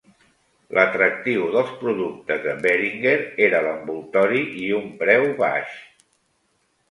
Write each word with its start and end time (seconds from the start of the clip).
L'atractiu 0.75 1.43
dels 1.55 1.73
productes 1.81 2.39
de 2.45 2.55
Behringer 2.63 3.13
era 3.49 3.61
l'envoltori 3.67 4.41
i 4.65 4.67
un 4.81 4.87
preu 5.03 5.27
baix. 5.45 5.77